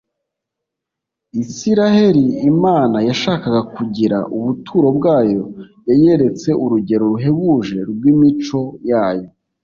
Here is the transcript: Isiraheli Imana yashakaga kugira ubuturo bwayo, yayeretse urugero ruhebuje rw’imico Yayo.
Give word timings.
Isiraheli 1.41 2.25
Imana 2.51 2.97
yashakaga 3.09 3.61
kugira 3.75 4.17
ubuturo 4.37 4.87
bwayo, 4.97 5.43
yayeretse 5.87 6.49
urugero 6.63 7.03
ruhebuje 7.11 7.77
rw’imico 7.91 8.59
Yayo. 8.89 9.27